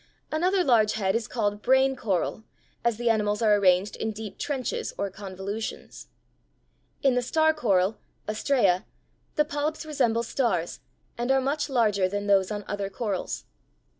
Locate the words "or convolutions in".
4.97-7.13